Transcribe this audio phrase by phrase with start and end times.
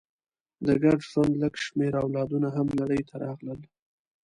[0.65, 3.61] د ګډ ژوند لږ شمېر اولادونه هم نړۍ ته راغلل.